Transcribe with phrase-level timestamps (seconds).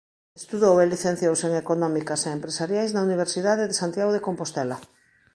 [0.41, 4.77] Estudou e licenciouse en Económicas e Empresariais na Universidade de Santiago de Compostela.